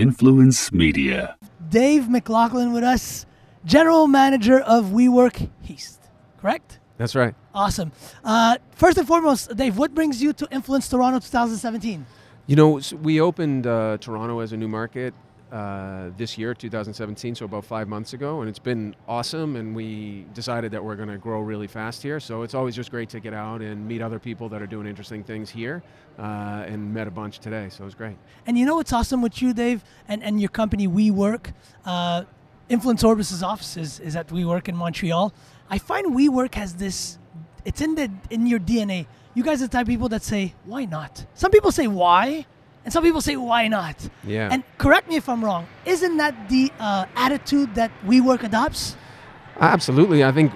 Influence 0.00 0.72
Media. 0.72 1.36
Dave 1.68 2.08
McLaughlin 2.08 2.72
with 2.72 2.82
us, 2.82 3.26
General 3.66 4.06
Manager 4.06 4.58
of 4.58 4.86
WeWork 4.86 5.50
East, 5.68 6.00
correct? 6.40 6.78
That's 6.96 7.14
right. 7.14 7.34
Awesome. 7.54 7.92
Uh, 8.24 8.56
first 8.74 8.96
and 8.96 9.06
foremost, 9.06 9.54
Dave, 9.54 9.76
what 9.76 9.94
brings 9.94 10.22
you 10.22 10.32
to 10.32 10.48
Influence 10.50 10.88
Toronto 10.88 11.18
2017? 11.18 12.06
You 12.46 12.56
know, 12.56 12.80
we 13.02 13.20
opened 13.20 13.66
uh, 13.66 13.98
Toronto 14.00 14.40
as 14.40 14.54
a 14.54 14.56
new 14.56 14.68
market 14.68 15.12
uh, 15.52 16.10
this 16.16 16.38
year, 16.38 16.54
2017, 16.54 17.34
so 17.34 17.44
about 17.44 17.64
five 17.64 17.88
months 17.88 18.12
ago, 18.12 18.40
and 18.40 18.48
it's 18.48 18.58
been 18.58 18.94
awesome. 19.08 19.56
And 19.56 19.74
we 19.74 20.26
decided 20.32 20.70
that 20.72 20.84
we're 20.84 20.96
going 20.96 21.08
to 21.08 21.18
grow 21.18 21.40
really 21.40 21.66
fast 21.66 22.02
here. 22.02 22.20
So 22.20 22.42
it's 22.42 22.54
always 22.54 22.76
just 22.76 22.90
great 22.90 23.08
to 23.10 23.20
get 23.20 23.34
out 23.34 23.60
and 23.60 23.86
meet 23.86 24.00
other 24.00 24.18
people 24.18 24.48
that 24.50 24.62
are 24.62 24.66
doing 24.66 24.86
interesting 24.86 25.24
things 25.24 25.50
here, 25.50 25.82
uh, 26.18 26.64
and 26.66 26.94
met 26.94 27.08
a 27.08 27.10
bunch 27.10 27.40
today. 27.40 27.68
So 27.70 27.82
it 27.82 27.86
was 27.86 27.94
great. 27.94 28.16
And 28.46 28.56
you 28.56 28.64
know 28.64 28.76
what's 28.76 28.92
awesome 28.92 29.22
with 29.22 29.42
you, 29.42 29.52
Dave, 29.52 29.82
and, 30.08 30.22
and 30.22 30.40
your 30.40 30.50
company 30.50 30.86
WeWork? 30.86 31.52
Uh, 31.84 32.24
Influence 32.68 33.02
Orbis's 33.02 33.42
office 33.42 33.76
is, 33.76 33.98
is 33.98 34.14
at 34.14 34.28
WeWork 34.28 34.68
in 34.68 34.76
Montreal. 34.76 35.34
I 35.68 35.78
find 35.78 36.14
WeWork 36.14 36.54
has 36.54 36.74
this, 36.74 37.18
it's 37.64 37.80
in 37.80 37.96
the 37.96 38.08
in 38.30 38.46
your 38.46 38.60
DNA. 38.60 39.06
You 39.34 39.42
guys 39.42 39.60
are 39.60 39.66
the 39.66 39.72
type 39.72 39.82
of 39.82 39.88
people 39.88 40.08
that 40.10 40.22
say, 40.22 40.54
why 40.64 40.84
not? 40.84 41.26
Some 41.34 41.50
people 41.50 41.72
say 41.72 41.88
why, 41.88 42.46
and 42.84 42.92
some 42.92 43.02
people 43.02 43.20
say 43.20 43.36
why 43.36 43.68
not. 43.68 44.08
Yeah. 44.24 44.48
And 44.50 44.62
correct 44.78 45.08
me 45.08 45.16
if 45.16 45.28
I'm 45.28 45.44
wrong. 45.44 45.66
Isn't 45.84 46.16
that 46.16 46.48
the 46.48 46.72
uh, 46.78 47.06
attitude 47.16 47.74
that 47.74 47.90
WeWork 48.06 48.42
adopts? 48.42 48.96
Absolutely. 49.60 50.24
I 50.24 50.32
think 50.32 50.52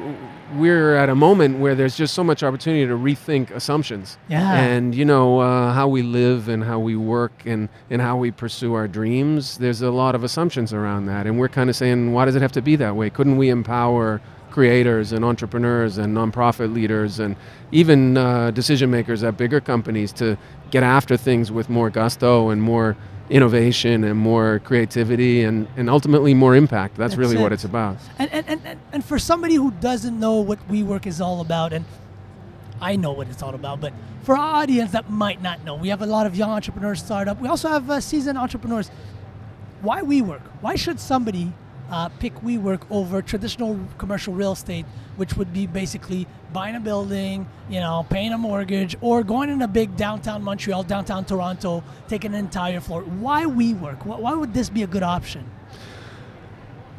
we're 0.55 0.95
at 0.95 1.09
a 1.09 1.15
moment 1.15 1.59
where 1.59 1.75
there's 1.75 1.97
just 1.97 2.15
so 2.15 2.25
much 2.25 2.43
opportunity 2.43 2.87
to 2.87 2.95
rethink 2.95 3.51
assumptions. 3.51 4.17
Yeah. 4.29 4.55
And, 4.55 4.95
you 4.95 5.05
know, 5.05 5.41
uh, 5.41 5.73
how 5.73 5.89
we 5.89 6.03
live 6.03 6.49
and 6.49 6.65
how 6.65 6.79
we 6.79 6.97
work 6.97 7.33
and, 7.45 7.69
and 7.91 8.01
how 8.01 8.17
we 8.17 8.31
pursue 8.31 8.73
our 8.75 8.89
dreams, 8.89 9.59
there's 9.59 9.83
a 9.83 9.91
lot 9.91 10.15
of 10.15 10.25
assumptions 10.25 10.73
around 10.73 11.07
that. 11.07 11.27
And 11.27 11.39
we're 11.39 11.49
kind 11.49 11.69
of 11.69 11.77
saying, 11.77 12.13
why 12.13 12.25
does 12.25 12.37
it 12.37 12.43
have 12.43 12.53
to 12.53 12.63
be 12.63 12.77
that 12.77 12.97
way? 12.97 13.11
Couldn't 13.11 13.37
we 13.37 13.51
empower 13.51 14.23
creators 14.55 15.11
and 15.11 15.25
entrepreneurs 15.25 15.99
and 15.99 16.17
nonprofit 16.17 16.73
leaders 16.73 17.19
and 17.19 17.35
even 17.73 18.17
uh, 18.17 18.53
decision 18.53 18.89
makers 18.89 19.25
at 19.25 19.37
bigger 19.37 19.61
companies 19.61 20.13
to 20.13 20.39
get 20.71 20.85
after 20.85 21.17
things 21.17 21.51
with 21.51 21.69
more 21.69 21.91
gusto 21.91 22.51
and 22.51 22.63
more 22.63 22.97
innovation 23.31 24.05
and 24.05 24.17
more 24.17 24.61
creativity 24.61 25.43
and, 25.43 25.67
and 25.77 25.91
ultimately 25.91 26.35
more 26.35 26.55
impact? 26.55 26.97
That's, 26.97 27.17
That's 27.17 27.19
really 27.19 27.37
what 27.37 27.53
it's 27.53 27.65
about. 27.65 27.97
And, 28.17 28.31
and, 28.31 28.47
and, 28.47 28.61
and, 28.65 28.81
and 28.93 29.05
for 29.05 29.19
somebody 29.19 29.57
who 29.57 29.73
doesn't 29.73 30.21
know 30.21 30.37
what 30.37 30.61
WeWork 30.69 31.05
is 31.07 31.21
all 31.21 31.41
about, 31.41 31.73
and 31.73 31.85
I 32.81 32.95
know 32.95 33.11
what 33.11 33.27
it's 33.27 33.43
all 33.43 33.57
about, 33.57 33.81
but 33.81 33.93
for 34.23 34.37
our 34.37 34.63
audience 34.63 34.93
that 34.93 35.11
might 35.11 35.43
not 35.43 35.65
know, 35.65 35.75
we 35.75 35.89
have 35.89 36.01
a 36.01 36.07
lot 36.07 36.27
of 36.27 36.37
young 36.37 36.51
entrepreneurs 36.51 37.03
start 37.03 37.27
up. 37.27 37.41
We 37.41 37.49
also 37.49 37.69
have 37.71 37.91
uh, 37.91 38.01
seasoned 38.01 38.39
entrepreneurs. 38.39 38.89
Why 39.81 40.03
WeWork? 40.03 40.43
Why 40.61 40.77
should 40.77 41.01
somebody 41.01 41.53
uh, 41.91 42.09
pick 42.09 42.35
WeWork 42.37 42.83
over 42.91 43.21
traditional 43.23 43.79
commercial 43.99 44.35
real 44.35 44.53
estate, 44.53 44.87
which 45.17 45.37
would 45.37 45.53
be 45.53 45.67
basically 45.67 46.27
buying 46.53 46.75
a 46.77 46.81
building, 46.81 47.47
you 47.69 47.81
know, 47.81 48.07
paying 48.11 48.33
a 48.33 48.39
mortgage, 48.39 48.97
or 49.01 49.23
going 49.23 49.51
in 49.51 49.63
a 49.63 49.69
big 49.69 49.97
downtown 49.97 50.43
Montreal, 50.43 50.83
downtown 50.85 51.25
Toronto, 51.25 51.83
taking 52.09 52.33
an 52.35 52.39
entire 52.41 52.81
floor? 52.81 53.03
Why 53.03 53.45
WeWork? 53.45 54.03
Wh- 54.03 54.21
Why 54.21 54.35
would 54.35 54.55
this 54.55 54.69
be 54.71 54.83
a 54.83 54.87
good 54.87 55.03
option? 55.03 55.45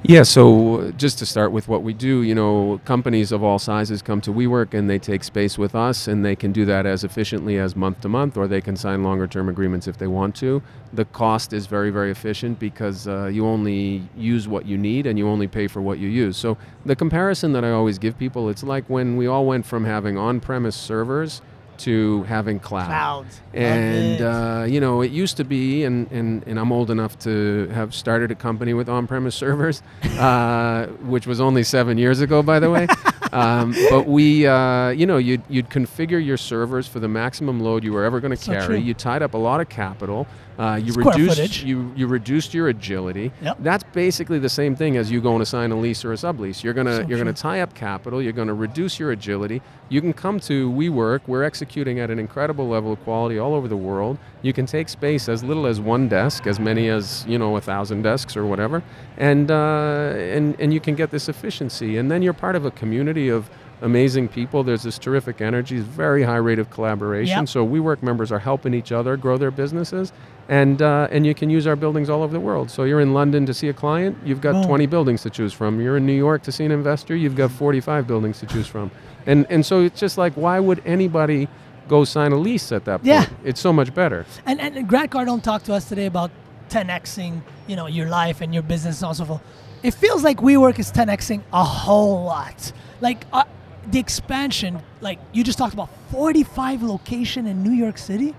Yeah, 0.08 0.22
so 0.22 0.92
just 0.98 1.17
to 1.17 1.25
start 1.25 1.52
with 1.52 1.67
what 1.67 1.81
we 1.81 1.92
do, 1.92 2.22
you 2.22 2.36
know, 2.36 2.80
companies 2.86 3.31
of 3.31 3.44
all 3.44 3.58
sizes 3.58 4.03
come 4.03 4.22
to 4.22 4.31
WeWork 4.31 4.75
and 4.75 4.88
they 4.88 5.00
take 5.00 5.23
space 5.23 5.58
with 5.58 5.73
us, 5.73 6.08
and 6.08 6.23
they 6.23 6.36
can 6.36 6.52
do 6.52 6.64
that 6.66 6.86
as 6.86 7.03
efficiently 7.03 7.58
as 7.58 7.75
month 7.75 8.02
to 8.02 8.09
month, 8.09 8.38
or 8.38 8.48
they 8.48 8.61
can 8.61 8.76
sign 8.76 9.02
longer 9.02 9.26
term 9.26 9.50
agreements 9.50 9.88
if 9.88 9.98
they 9.98 10.06
want 10.06 10.36
to. 10.36 10.61
The 10.94 11.06
cost 11.06 11.53
is 11.53 11.66
very, 11.66 11.89
very 11.89 12.11
efficient 12.11 12.59
because 12.59 13.08
uh, 13.08 13.26
you 13.33 13.48
only 13.48 14.08
use 14.16 14.48
what 14.48 14.67
you 14.67 14.78
need 14.78 15.08
and 15.08 15.17
you 15.17 15.28
only 15.28 15.48
pay 15.48 15.66
for 15.66 15.81
what 15.81 15.98
you 15.98 16.08
use. 16.08 16.38
So 16.38 16.56
the 16.86 16.95
comparison 16.95 17.53
that 17.53 17.66
I 17.66 17.72
always 17.72 17.98
give 17.98 18.16
people, 18.16 18.48
it's 18.50 18.61
like 18.64 18.88
when 18.88 19.17
we 19.17 19.26
all 19.26 19.48
went 19.48 19.66
from 19.66 19.86
having 19.86 20.20
on 20.20 20.39
premise 20.39 20.76
servers 20.76 21.42
to 21.80 22.23
having 22.23 22.59
cloud. 22.59 22.87
Cloud. 22.87 23.25
Love 23.25 23.41
And 23.53 24.21
uh, 24.21 24.65
you 24.67 24.80
know, 24.80 25.02
it 25.02 25.11
used 25.11 25.37
to 25.37 25.43
be, 25.43 25.83
and, 25.83 26.11
and, 26.11 26.43
and 26.47 26.59
I'm 26.59 26.71
old 26.71 26.89
enough 26.91 27.17
to 27.19 27.67
have 27.73 27.93
started 27.93 28.31
a 28.31 28.36
company 28.36 28.73
with 28.73 28.89
on-premise 28.89 29.36
servers, 29.36 29.81
uh, 30.17 30.87
which 31.03 31.27
was 31.27 31.39
only 31.41 31.63
seven 31.63 31.97
years 31.97 32.21
ago, 32.21 32.41
by 32.41 32.59
the 32.59 32.69
way. 32.69 32.87
um, 33.31 33.75
but 33.89 34.08
we, 34.08 34.45
uh, 34.47 34.89
you 34.89 35.05
know, 35.05 35.17
you'd, 35.17 35.43
you'd 35.49 35.69
configure 35.69 36.23
your 36.23 36.37
servers 36.37 36.87
for 36.87 36.99
the 36.99 37.08
maximum 37.08 37.59
load 37.59 37.83
you 37.83 37.93
were 37.93 38.03
ever 38.03 38.19
going 38.19 38.31
to 38.31 38.37
So 38.37 38.53
carry. 38.53 38.65
true. 38.65 38.75
You 38.77 38.93
tied 38.93 39.21
up 39.21 39.33
a 39.33 39.37
lot 39.37 39.59
of 39.61 39.69
capital. 39.69 40.27
Uh, 40.58 40.80
you 40.82 40.93
Square 40.93 41.16
reduced 41.16 41.36
footage. 41.36 41.64
you 41.64 41.92
you 41.95 42.08
reduced 42.08 42.54
your 42.54 42.70
agility. 42.70 43.32
Yep. 43.42 43.58
That's 43.60 43.83
basically 43.92 44.39
the 44.39 44.49
same 44.49 44.76
thing 44.76 44.95
as 44.95 45.11
you 45.11 45.20
going 45.21 45.39
to 45.39 45.45
sign 45.45 45.71
a 45.71 45.76
lease 45.77 46.05
or 46.05 46.14
a 46.14 46.16
sublease. 46.16 46.64
You're 46.64 46.73
gonna 46.73 46.98
So 47.04 47.08
you're 47.08 47.17
gonna 47.17 47.33
tie 47.33 47.60
up 47.61 47.73
capital. 47.73 48.21
You're 48.21 48.33
gonna 48.33 48.54
reduce 48.54 48.99
your 48.99 49.11
agility. 49.11 49.61
You 49.89 50.02
can 50.02 50.14
come 50.14 50.39
to 50.42 50.71
WeWork. 50.71 51.21
We're 51.27 51.43
executing 51.43 51.99
at 51.99 52.10
an 52.10 52.20
incredible 52.20 52.67
level 52.67 52.93
of 52.93 53.04
quality 53.04 53.38
all 53.38 53.54
over 53.54 53.67
the 53.67 53.77
world. 53.77 54.17
You 54.42 54.54
can 54.54 54.66
take 54.66 54.89
space 54.89 55.27
as 55.27 55.43
little 55.43 55.67
as 55.67 55.80
one 55.80 56.08
desk, 56.08 56.48
as 56.48 56.60
many 56.60 56.87
as 56.89 57.26
you 57.27 57.37
know 57.37 57.55
a 57.58 57.61
thousand 57.61 58.04
desks 58.04 58.37
or 58.37 58.45
whatever, 58.45 58.82
and 59.17 59.52
uh, 59.52 60.14
and 60.16 60.55
and 60.60 60.73
you 60.73 60.80
can 60.80 60.95
get 60.95 61.11
this 61.11 61.27
efficiency. 61.27 61.98
And 61.98 62.10
then 62.10 62.22
you're 62.22 62.33
part 62.33 62.55
of 62.55 62.66
a 62.66 62.72
community 62.72 63.30
of 63.30 63.49
amazing 63.81 64.27
people. 64.30 64.63
There's 64.63 64.83
this 64.83 64.97
terrific 64.97 65.41
energy, 65.41 65.80
very 65.80 66.23
high 66.23 66.37
rate 66.37 66.59
of 66.59 66.69
collaboration. 66.69 67.39
Yep. 67.39 67.49
So 67.49 67.65
WeWork 67.65 68.02
members 68.02 68.31
are 68.31 68.39
helping 68.39 68.73
each 68.73 68.91
other 68.91 69.17
grow 69.17 69.37
their 69.37 69.52
businesses, 69.52 70.11
and 70.47 70.81
uh, 70.81 71.08
and 71.11 71.25
you 71.25 71.33
can 71.33 71.49
use 71.49 71.67
our 71.67 71.75
buildings 71.75 72.09
all 72.09 72.23
over 72.23 72.33
the 72.33 72.39
world. 72.39 72.69
So 72.71 72.83
you're 72.83 73.02
in 73.02 73.13
London 73.13 73.45
to 73.45 73.53
see 73.53 73.69
a 73.69 73.73
client, 73.73 74.17
you've 74.23 74.41
got 74.41 74.53
Boom. 74.53 74.63
20 74.65 74.86
buildings 74.87 75.21
to 75.23 75.30
choose 75.30 75.53
from. 75.53 75.81
You're 75.81 75.97
in 75.97 76.05
New 76.05 76.13
York 76.13 76.43
to 76.43 76.52
see 76.52 76.65
an 76.65 76.71
investor, 76.71 77.15
you've 77.15 77.36
got 77.36 77.52
45 77.52 78.08
buildings 78.08 78.39
to 78.39 78.45
choose 78.45 78.67
from. 78.67 78.91
And 79.25 79.45
and 79.49 79.65
so 79.65 79.81
it's 79.81 79.99
just 79.99 80.17
like, 80.17 80.33
why 80.33 80.59
would 80.59 80.81
anybody 80.86 81.47
go 81.87 82.03
sign 82.03 82.31
a 82.31 82.37
lease 82.37 82.71
at 82.71 82.86
that 82.86 82.97
point? 82.97 83.07
Yeah. 83.07 83.27
It's 83.43 83.59
so 83.59 83.73
much 83.73 83.93
better. 83.93 84.25
And 84.45 84.59
and 84.61 84.87
Grant 84.87 85.11
Cardone 85.11 85.42
talked 85.42 85.65
to 85.65 85.73
us 85.73 85.89
today 85.89 86.05
about 86.05 86.31
10xing, 86.69 87.42
you 87.67 87.75
know, 87.75 87.87
your 87.87 88.07
life 88.09 88.42
and 88.42 88.53
your 88.53 88.63
business 88.63 89.02
and 89.02 89.15
so 89.15 89.25
forth. 89.25 89.42
It 89.83 89.93
feels 89.93 90.23
like 90.23 90.37
WeWork 90.37 90.80
is 90.80 90.92
10xing 90.92 91.43
a 91.53 91.63
whole 91.63 92.23
lot. 92.23 92.71
Like 93.02 93.25
uh, 93.31 93.43
the 93.92 94.00
expansion, 94.00 94.82
like 95.02 95.20
you 95.34 95.44
just 95.44 95.58
talked 95.58 95.73
about 95.73 95.90
45 96.12 96.84
location 96.84 97.48
in 97.48 97.64
New 97.64 97.72
York 97.72 97.98
City. 97.98 98.36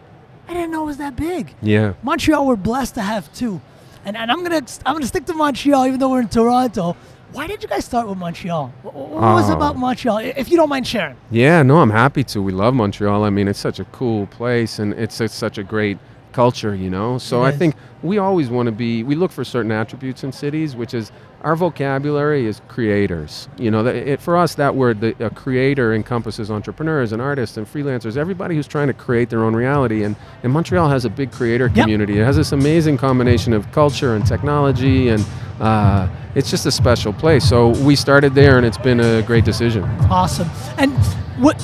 I 0.48 0.54
didn't 0.54 0.70
know 0.70 0.82
it 0.84 0.86
was 0.86 0.98
that 0.98 1.16
big. 1.16 1.54
Yeah. 1.62 1.94
Montreal, 2.02 2.46
we're 2.46 2.56
blessed 2.56 2.94
to 2.94 3.02
have 3.02 3.32
two. 3.32 3.60
And, 4.04 4.16
and 4.16 4.30
I'm 4.30 4.42
gonna 4.44 4.62
I'm 4.84 4.94
gonna 4.94 5.06
stick 5.06 5.24
to 5.26 5.34
Montreal 5.34 5.86
even 5.86 5.98
though 5.98 6.10
we're 6.10 6.20
in 6.20 6.28
Toronto. 6.28 6.96
Why 7.32 7.48
did 7.48 7.60
you 7.62 7.68
guys 7.68 7.84
start 7.84 8.06
with 8.08 8.16
Montreal? 8.18 8.72
What, 8.82 8.94
what 8.94 9.20
was 9.34 9.48
it 9.48 9.52
Oh. 9.52 9.56
about 9.56 9.76
Montreal? 9.76 10.18
If 10.18 10.48
you 10.48 10.56
don't 10.56 10.68
mind 10.68 10.86
sharing. 10.86 11.16
Yeah, 11.30 11.62
no, 11.64 11.78
I'm 11.80 11.90
happy 11.90 12.22
to. 12.24 12.40
We 12.40 12.52
love 12.52 12.72
Montreal. 12.74 13.24
I 13.24 13.30
mean, 13.30 13.48
it's 13.48 13.58
such 13.58 13.80
a 13.80 13.84
cool 13.86 14.26
place 14.28 14.78
and 14.78 14.92
it's, 14.94 15.20
it's 15.20 15.34
such 15.34 15.58
a 15.58 15.64
great 15.64 15.98
culture, 16.36 16.74
you 16.74 16.90
know? 16.90 17.16
So 17.16 17.42
I 17.42 17.50
think 17.50 17.74
we 18.02 18.18
always 18.18 18.50
want 18.50 18.66
to 18.66 18.72
be, 18.72 19.02
we 19.02 19.14
look 19.14 19.32
for 19.32 19.42
certain 19.42 19.72
attributes 19.72 20.22
in 20.22 20.30
cities, 20.32 20.76
which 20.76 20.92
is 20.92 21.10
our 21.40 21.56
vocabulary 21.56 22.46
is 22.46 22.60
creators. 22.68 23.48
You 23.58 23.70
know, 23.70 23.82
that 23.82 23.94
it, 23.96 24.20
for 24.20 24.36
us, 24.36 24.54
that 24.56 24.74
word, 24.74 25.00
the, 25.00 25.16
a 25.24 25.30
creator 25.30 25.94
encompasses 25.94 26.50
entrepreneurs 26.50 27.12
and 27.12 27.22
artists 27.22 27.56
and 27.56 27.66
freelancers, 27.66 28.18
everybody 28.18 28.54
who's 28.54 28.66
trying 28.66 28.88
to 28.88 28.92
create 28.94 29.30
their 29.30 29.42
own 29.44 29.56
reality. 29.56 30.04
And, 30.04 30.14
and 30.42 30.52
Montreal 30.52 30.90
has 30.90 31.06
a 31.06 31.10
big 31.10 31.32
creator 31.32 31.66
Yep. 31.74 31.74
community. 31.84 32.18
It 32.20 32.24
has 32.24 32.36
this 32.36 32.52
amazing 32.52 32.98
combination 32.98 33.54
of 33.54 33.70
culture 33.72 34.14
and 34.14 34.26
technology 34.26 35.08
and 35.08 35.24
uh, 35.60 36.06
it's 36.34 36.50
just 36.50 36.66
a 36.66 36.70
special 36.70 37.14
place. 37.14 37.48
So 37.48 37.70
we 37.82 37.96
started 37.96 38.34
there 38.34 38.58
and 38.58 38.66
it's 38.66 38.76
been 38.76 39.00
a 39.00 39.22
great 39.22 39.46
decision. 39.46 39.84
Awesome. 40.10 40.50
And 40.76 40.92
what? 41.38 41.56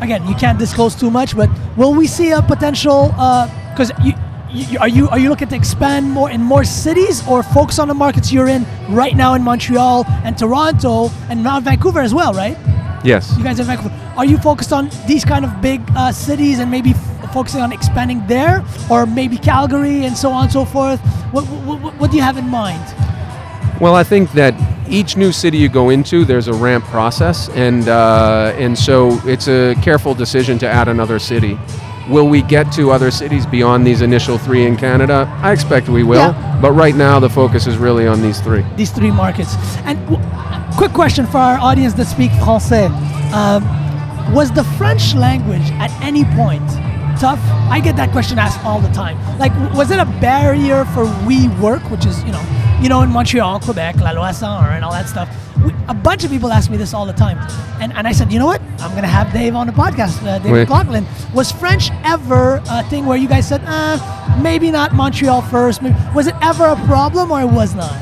Again, 0.00 0.26
you 0.26 0.34
can't 0.34 0.58
disclose 0.58 0.94
too 0.94 1.10
much, 1.10 1.36
but 1.36 1.48
will 1.76 1.94
we 1.94 2.06
see 2.06 2.30
a 2.30 2.42
potential? 2.42 3.08
Because 3.70 3.90
you, 4.02 4.12
you 4.50 4.78
are 4.78 4.88
you 4.88 5.08
are 5.08 5.18
you 5.18 5.28
looking 5.28 5.48
to 5.48 5.56
expand 5.56 6.10
more 6.10 6.30
in 6.30 6.40
more 6.40 6.64
cities 6.64 7.26
or 7.26 7.42
focus 7.42 7.78
on 7.78 7.88
the 7.88 7.94
markets 7.94 8.32
you're 8.32 8.48
in 8.48 8.66
right 8.88 9.16
now 9.16 9.34
in 9.34 9.42
Montreal 9.42 10.04
and 10.24 10.36
Toronto 10.38 11.10
and 11.28 11.42
now 11.42 11.58
Vancouver 11.60 12.00
as 12.00 12.14
well, 12.14 12.32
right? 12.32 12.56
Yes. 13.04 13.34
You 13.36 13.44
guys 13.44 13.58
in 13.60 13.66
Vancouver. 13.66 13.94
Are 14.16 14.24
you 14.24 14.38
focused 14.38 14.72
on 14.72 14.90
these 15.06 15.24
kind 15.24 15.44
of 15.44 15.60
big 15.60 15.80
uh, 15.96 16.12
cities 16.12 16.58
and 16.60 16.70
maybe 16.70 16.90
f- 16.90 17.32
focusing 17.34 17.60
on 17.60 17.72
expanding 17.72 18.26
there, 18.26 18.64
or 18.88 19.06
maybe 19.06 19.36
Calgary 19.36 20.04
and 20.06 20.16
so 20.16 20.30
on 20.30 20.44
and 20.44 20.52
so 20.52 20.64
forth? 20.64 21.00
What, 21.32 21.44
what, 21.66 21.94
what 22.00 22.10
do 22.10 22.16
you 22.16 22.22
have 22.22 22.38
in 22.38 22.48
mind? 22.48 22.82
Well, 23.80 23.94
I 23.94 24.04
think 24.04 24.32
that 24.32 24.54
each 24.88 25.16
new 25.16 25.32
city 25.32 25.58
you 25.58 25.68
go 25.68 25.90
into, 25.90 26.24
there's 26.24 26.48
a 26.48 26.52
ramp 26.52 26.84
process, 26.84 27.48
and 27.50 27.88
uh, 27.88 28.52
and 28.56 28.78
so 28.78 29.18
it's 29.26 29.48
a 29.48 29.74
careful 29.82 30.14
decision 30.14 30.58
to 30.58 30.68
add 30.68 30.88
another 30.88 31.18
city. 31.18 31.58
Will 32.08 32.28
we 32.28 32.42
get 32.42 32.70
to 32.72 32.90
other 32.90 33.10
cities 33.10 33.46
beyond 33.46 33.86
these 33.86 34.02
initial 34.02 34.36
three 34.36 34.66
in 34.66 34.76
Canada? 34.76 35.26
I 35.42 35.52
expect 35.52 35.88
we 35.88 36.02
will, 36.02 36.18
Yeah. 36.32 36.58
but 36.60 36.72
right 36.72 36.94
now 36.94 37.18
the 37.18 37.30
focus 37.30 37.66
is 37.66 37.78
really 37.78 38.06
on 38.06 38.20
these 38.20 38.40
three. 38.40 38.62
these 38.76 38.90
three 38.90 39.10
markets. 39.10 39.56
And 39.86 39.98
w- 40.08 40.20
quick 40.76 40.92
question 40.92 41.26
for 41.26 41.38
our 41.38 41.58
audience 41.58 41.94
that 41.94 42.06
speak 42.06 42.30
Français: 42.32 42.90
um, 43.32 43.64
Was 44.34 44.50
the 44.52 44.64
French 44.76 45.14
language 45.14 45.70
at 45.80 45.90
any 46.02 46.24
point 46.36 46.62
tough? 47.18 47.40
I 47.70 47.80
get 47.80 47.96
that 47.96 48.10
question 48.12 48.38
asked 48.38 48.62
all 48.66 48.80
the 48.80 48.92
time. 48.92 49.16
Like, 49.38 49.52
was 49.74 49.90
it 49.90 49.98
a 49.98 50.04
barrier 50.20 50.84
for 50.92 51.04
we 51.26 51.48
work, 51.60 51.82
which 51.90 52.04
is 52.04 52.22
you 52.24 52.32
know, 52.32 52.44
you 52.82 52.88
know, 52.88 53.02
in 53.02 53.10
Montreal, 53.10 53.60
Quebec, 53.60 53.96
La 54.00 54.10
Loi 54.12 54.32
101, 54.32 54.72
and 54.76 54.84
all 54.84 54.92
that 54.92 55.08
stuff. 55.08 55.28
We, 55.64 55.72
a 55.88 55.94
bunch 55.94 56.24
of 56.24 56.30
people 56.30 56.52
ask 56.52 56.70
me 56.70 56.76
this 56.76 56.92
all 56.92 57.06
the 57.06 57.12
time, 57.12 57.38
and 57.80 57.92
and 57.94 58.06
I 58.06 58.12
said, 58.12 58.32
you 58.32 58.38
know 58.38 58.46
what? 58.46 58.60
I'm 58.80 58.94
gonna 58.94 59.06
have 59.06 59.32
Dave 59.32 59.54
on 59.54 59.66
the 59.66 59.72
podcast. 59.72 60.22
Uh, 60.22 60.38
Dave 60.38 60.52
Oui. 60.52 60.60
McLaughlin. 60.60 61.06
Was 61.32 61.50
French 61.52 61.90
ever 62.04 62.60
a 62.68 62.82
thing 62.90 63.06
where 63.06 63.16
you 63.16 63.28
guys 63.28 63.48
said, 63.48 63.62
uh, 63.66 63.98
maybe 64.42 64.70
not 64.70 64.92
Montreal 64.94 65.42
first? 65.42 65.80
Maybe, 65.82 65.96
was 66.14 66.26
it 66.26 66.34
ever 66.42 66.64
a 66.66 66.76
problem 66.86 67.30
or 67.30 67.40
it 67.40 67.50
was 67.50 67.74
not? 67.74 67.94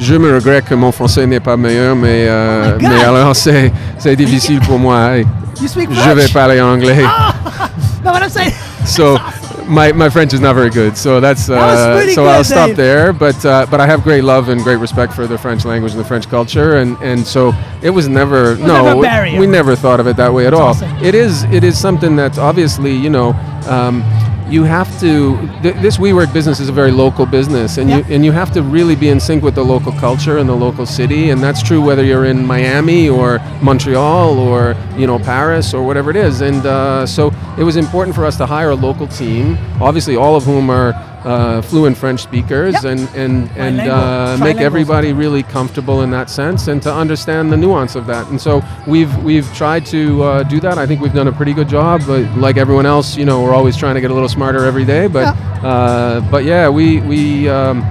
Je 0.00 0.18
me 0.18 0.32
regrette 0.32 0.64
que 0.64 0.74
mon 0.74 0.90
français 0.92 1.26
n'est 1.26 1.40
pas 1.40 1.56
meilleur, 1.56 1.94
mais, 1.94 2.26
euh, 2.28 2.72
Oh 2.74 2.78
mais 2.82 3.04
alors 3.04 3.36
c'est, 3.36 3.72
c'est 3.98 4.16
difficile 4.16 4.60
pour 4.60 4.78
moi. 4.78 5.16
Hey, 5.16 5.24
You 5.60 5.68
speak 5.68 5.88
Je 5.92 6.10
vais 6.10 6.28
parler 6.28 6.60
anglais. 6.60 7.04
No, 8.04 8.10
what 8.10 8.22
I'm 8.22 8.28
saying. 8.28 8.52
So 8.84 9.16
my, 9.66 9.92
my 9.92 10.08
French 10.10 10.32
is 10.32 10.40
not 10.40 10.54
very 10.54 10.70
good. 10.70 10.96
So 10.96 11.20
that's 11.20 11.46
That 11.46 11.56
was 11.66 11.80
uh, 11.80 11.96
pretty 11.96 12.12
so 12.14 12.26
I'll 12.26 12.44
stop 12.44 12.68
Dave. 12.68 12.76
there. 12.76 13.12
But 13.12 13.44
uh, 13.44 13.66
but 13.70 13.80
I 13.80 13.86
have 13.86 14.02
great 14.02 14.24
love 14.24 14.48
and 14.48 14.60
great 14.62 14.76
respect 14.76 15.12
for 15.12 15.26
the 15.26 15.38
French 15.38 15.64
language 15.64 15.92
and 15.92 16.00
the 16.00 16.04
French 16.04 16.28
culture, 16.28 16.76
and, 16.76 16.96
and 17.02 17.26
so 17.26 17.52
it 17.82 17.90
was 17.90 18.08
never 18.08 18.56
no 18.56 18.84
never 18.84 18.98
a 18.98 19.02
barrier. 19.02 19.38
we 19.40 19.46
never 19.46 19.74
thought 19.76 20.00
of 20.00 20.06
it 20.06 20.16
that 20.16 20.32
way 20.32 20.46
at 20.46 20.54
all. 20.54 20.68
awesome. 20.68 20.90
It 21.02 21.14
is 21.14 21.44
it 21.44 21.64
is 21.64 21.78
something 21.78 22.16
that's 22.16 22.38
obviously 22.38 22.94
you 22.94 23.10
know. 23.10 23.32
Um, 23.66 24.02
you 24.48 24.64
have 24.64 24.88
to. 25.00 25.36
Th- 25.62 25.74
this 25.76 25.96
WeWork 25.96 26.32
business 26.32 26.60
is 26.60 26.68
a 26.68 26.72
very 26.72 26.90
local 26.90 27.26
business, 27.26 27.78
and 27.78 27.88
you 27.90 28.04
and 28.08 28.24
you 28.24 28.32
have 28.32 28.52
to 28.52 28.62
really 28.62 28.94
be 28.94 29.08
in 29.08 29.20
sync 29.20 29.42
with 29.42 29.54
the 29.54 29.64
local 29.64 29.92
culture 29.92 30.38
and 30.38 30.48
the 30.48 30.54
local 30.54 30.86
city, 30.86 31.30
and 31.30 31.42
that's 31.42 31.62
true 31.62 31.80
whether 31.80 32.04
you're 32.04 32.26
in 32.26 32.44
Miami 32.44 33.08
or 33.08 33.38
Montreal 33.62 34.38
or 34.38 34.76
you 34.96 35.06
know 35.06 35.18
Paris 35.18 35.72
or 35.74 35.82
whatever 35.84 36.10
it 36.10 36.16
is. 36.16 36.40
And 36.40 36.64
uh, 36.66 37.06
so 37.06 37.32
it 37.58 37.64
was 37.64 37.76
important 37.76 38.14
for 38.14 38.24
us 38.24 38.36
to 38.36 38.46
hire 38.46 38.70
a 38.70 38.74
local 38.74 39.06
team, 39.06 39.56
obviously 39.80 40.16
all 40.16 40.36
of 40.36 40.44
whom 40.44 40.70
are 40.70 40.92
uh, 41.24 41.62
fluent 41.62 41.96
French 41.96 42.20
speakers, 42.20 42.74
Yep. 42.74 42.84
and 42.84 43.00
and 43.16 43.50
and 43.56 43.80
uh, 43.80 44.36
make 44.40 44.58
everybody 44.58 45.12
really 45.12 45.42
comfortable 45.42 46.02
in 46.02 46.10
that 46.10 46.28
sense, 46.30 46.68
and 46.68 46.82
to 46.82 46.92
understand 46.92 47.50
the 47.50 47.56
nuance 47.56 47.94
of 47.96 48.06
that. 48.06 48.28
And 48.30 48.40
so 48.40 48.62
we've 48.86 49.14
we've 49.24 49.50
tried 49.54 49.86
to 49.86 50.22
uh, 50.22 50.42
do 50.44 50.60
that. 50.60 50.76
I 50.78 50.86
think 50.86 51.00
we've 51.00 51.14
done 51.14 51.28
a 51.28 51.32
pretty 51.32 51.54
good 51.54 51.68
job. 51.68 52.02
But 52.06 52.22
like 52.36 52.56
everyone 52.56 52.86
else, 52.86 53.16
you 53.16 53.24
know, 53.24 53.42
we're 53.42 53.54
always 53.54 53.76
trying 53.76 53.94
to 53.94 54.00
get 54.00 54.10
a 54.10 54.14
little 54.14 54.28
smarter 54.28 54.64
every 54.64 54.84
day. 54.84 55.06
But 55.08 55.34
uh, 55.64 56.20
but 56.30 56.44
yeah, 56.44 56.68
we 56.68 57.00
we 57.00 57.48
um, 57.48 57.82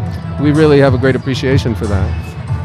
we 0.41 0.51
really 0.51 0.79
have 0.79 0.93
a 0.93 0.97
great 0.97 1.15
appreciation 1.15 1.75
for 1.75 1.85
that. 1.87 2.07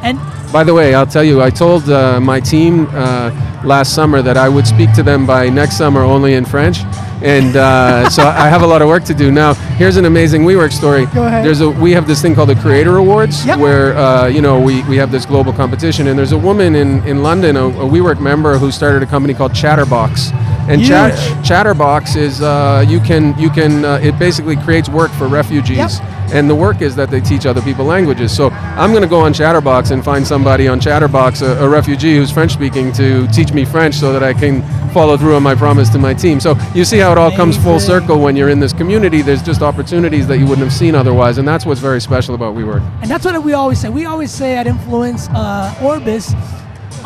And 0.04 0.18
By 0.52 0.64
the 0.64 0.72
way, 0.72 0.94
I'll 0.94 1.06
tell 1.06 1.24
you, 1.24 1.42
I 1.42 1.50
told 1.50 1.88
uh, 1.90 2.20
my 2.20 2.40
team 2.40 2.86
uh, 2.92 3.30
last 3.64 3.94
summer 3.94 4.22
that 4.22 4.36
I 4.36 4.48
would 4.48 4.66
speak 4.66 4.92
to 4.94 5.02
them 5.02 5.26
by 5.26 5.48
next 5.50 5.76
summer 5.76 6.00
only 6.02 6.34
in 6.34 6.44
French, 6.44 6.78
and 7.22 7.56
uh, 7.56 8.08
so 8.10 8.22
I 8.22 8.48
have 8.48 8.62
a 8.62 8.66
lot 8.66 8.82
of 8.82 8.88
work 8.88 9.04
to 9.04 9.14
do. 9.14 9.30
Now, 9.30 9.54
here's 9.54 9.96
an 9.96 10.04
amazing 10.04 10.42
WeWork 10.42 10.72
story. 10.72 11.06
Go 11.06 11.24
ahead. 11.24 11.44
There's 11.44 11.60
a 11.60 11.68
we 11.70 11.92
have 11.92 12.06
this 12.06 12.22
thing 12.22 12.34
called 12.34 12.48
the 12.50 12.54
Creator 12.56 12.96
Awards, 12.96 13.44
Yep. 13.46 13.58
where 13.58 13.96
uh, 13.96 14.26
you 14.26 14.40
know 14.40 14.60
we, 14.60 14.82
we 14.84 14.96
have 14.96 15.10
this 15.10 15.26
global 15.26 15.52
competition, 15.52 16.06
and 16.08 16.18
there's 16.18 16.32
a 16.32 16.38
woman 16.38 16.74
in 16.76 17.04
in 17.06 17.22
London, 17.22 17.56
a, 17.56 17.66
a 17.66 17.88
WeWork 17.88 18.20
member, 18.20 18.58
who 18.58 18.70
started 18.70 19.02
a 19.02 19.06
company 19.06 19.34
called 19.34 19.54
Chatterbox. 19.54 20.30
And 20.68 20.84
Chat- 20.84 21.44
Chatterbox 21.44 22.16
is 22.16 22.42
uh, 22.42 22.84
you 22.86 23.00
can 23.00 23.38
you 23.38 23.50
can 23.50 23.84
uh, 23.84 24.00
it 24.02 24.18
basically 24.18 24.56
creates 24.56 24.88
work 24.88 25.10
for 25.12 25.26
refugees. 25.28 25.76
Yep. 25.76 25.90
And 26.30 26.48
the 26.48 26.54
work 26.54 26.82
is 26.82 26.94
that 26.96 27.10
they 27.10 27.22
teach 27.22 27.46
other 27.46 27.62
people 27.62 27.86
languages. 27.86 28.36
So 28.36 28.50
I'm 28.50 28.90
going 28.90 29.02
to 29.02 29.08
go 29.08 29.20
on 29.20 29.32
Chatterbox 29.32 29.92
and 29.92 30.04
find 30.04 30.26
somebody 30.26 30.68
on 30.68 30.78
Chatterbox, 30.78 31.40
a, 31.40 31.56
a 31.64 31.68
refugee 31.68 32.16
who's 32.16 32.30
French 32.30 32.52
speaking, 32.52 32.92
to 32.92 33.26
teach 33.28 33.54
me 33.54 33.64
French 33.64 33.94
so 33.94 34.12
that 34.12 34.22
I 34.22 34.34
can 34.34 34.62
follow 34.92 35.16
through 35.16 35.36
on 35.36 35.42
my 35.42 35.54
promise 35.54 35.88
to 35.90 35.98
my 35.98 36.12
team. 36.12 36.38
So 36.38 36.54
you 36.74 36.84
see 36.84 36.98
how 36.98 37.12
it 37.12 37.18
all 37.18 37.30
comes 37.30 37.56
full 37.56 37.80
circle 37.80 38.20
when 38.20 38.36
you're 38.36 38.50
in 38.50 38.60
this 38.60 38.74
community. 38.74 39.22
There's 39.22 39.42
just 39.42 39.62
opportunities 39.62 40.26
that 40.26 40.38
you 40.38 40.46
wouldn't 40.46 40.66
have 40.66 40.72
seen 40.72 40.94
otherwise. 40.94 41.38
And 41.38 41.48
that's 41.48 41.64
what's 41.64 41.80
very 41.80 42.00
special 42.00 42.34
about 42.34 42.54
WeWork. 42.54 42.82
And 43.00 43.10
that's 43.10 43.24
what 43.24 43.42
we 43.42 43.54
always 43.54 43.80
say. 43.80 43.88
We 43.88 44.04
always 44.04 44.30
say 44.30 44.54
at 44.56 44.66
Influence 44.66 45.28
uh, 45.30 45.74
Orbis, 45.82 46.34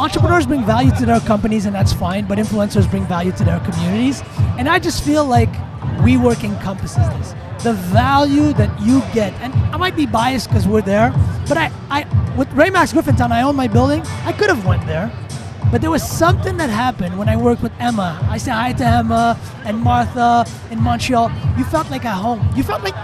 entrepreneurs 0.03 0.47
bring 0.47 0.65
value 0.65 0.91
to 0.99 1.07
their 1.07 1.21
companies, 1.21 1.65
and 1.67 1.75
that's 1.75 1.93
fine. 1.93 2.27
But 2.27 2.39
influencers 2.39 2.91
bring 2.91 3.07
value 3.07 3.33
to 3.33 3.45
their 3.45 3.61
communities. 3.61 4.23
And 4.59 4.69
I 4.69 4.79
just 4.79 5.05
feel 5.05 5.25
like 5.25 5.53
WeWork 6.05 6.43
encompasses 6.45 7.09
this. 7.17 7.35
The 7.63 7.75
value 7.75 8.53
that 8.55 8.71
you 8.81 9.01
get, 9.15 9.33
and 9.35 9.55
I 9.73 9.77
might 9.77 9.95
be 9.95 10.07
biased 10.07 10.49
because 10.49 10.67
we're 10.67 10.83
there, 10.83 11.11
but 11.49 11.57
I, 11.57 11.71
I, 11.91 12.35
with 12.37 12.49
Raymax 12.51 12.93
Griffintown, 12.93 13.31
I 13.31 13.43
own 13.43 13.55
my 13.55 13.69
building. 13.69 14.03
I 14.25 14.33
could 14.33 14.49
have 14.49 14.67
went 14.67 14.85
there, 14.87 15.13
but 15.71 15.81
there 15.81 15.91
was 15.91 16.03
something 16.03 16.57
that 16.57 16.71
happened 16.71 17.17
when 17.17 17.29
I 17.29 17.37
worked 17.37 17.63
with 17.63 17.73
Emma. 17.79 18.19
I 18.29 18.39
said 18.39 18.55
hi 18.55 18.73
to 18.73 18.85
Emma 18.85 19.39
and 19.65 19.79
Martha 19.79 20.45
in 20.73 20.83
Montreal. 20.83 21.31
You 21.57 21.63
felt 21.65 21.89
like 21.89 22.05
at 22.05 22.17
home. 22.17 22.41
You 22.57 22.65
felt 22.65 22.83
like 22.83 22.97